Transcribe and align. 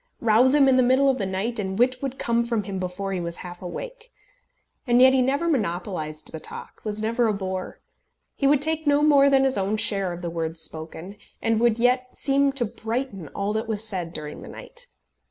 Rouse 0.19 0.55
him 0.55 0.67
in 0.67 0.77
the 0.77 0.81
middle 0.81 1.09
of 1.09 1.19
the 1.19 1.27
night, 1.27 1.59
and 1.59 1.77
wit 1.77 2.01
would 2.01 2.17
come 2.17 2.43
from 2.43 2.63
him 2.63 2.79
before 2.79 3.13
he 3.13 3.19
was 3.19 3.35
half 3.45 3.61
awake. 3.61 4.11
And 4.87 4.99
yet 4.99 5.13
he 5.13 5.21
never 5.21 5.47
monopolised 5.47 6.31
the 6.31 6.39
talk, 6.39 6.81
was 6.83 7.03
never 7.03 7.27
a 7.27 7.33
bore. 7.35 7.81
He 8.33 8.47
would 8.47 8.63
take 8.63 8.87
no 8.87 9.03
more 9.03 9.29
than 9.29 9.43
his 9.43 9.59
own 9.59 9.77
share 9.77 10.11
of 10.11 10.23
the 10.23 10.31
words 10.31 10.59
spoken, 10.59 11.17
and 11.39 11.59
would 11.59 11.77
yet 11.77 12.17
seem 12.17 12.51
to 12.53 12.65
brighten 12.65 13.27
all 13.35 13.53
that 13.53 13.67
was 13.67 13.83
said 13.87 14.11
during 14.11 14.41
the 14.41 14.49
night. 14.49 14.87